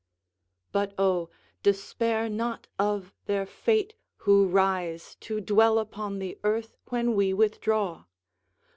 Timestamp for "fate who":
3.45-4.47